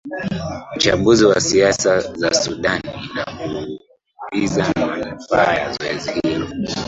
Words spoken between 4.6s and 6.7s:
manufaa ya zoezi hilo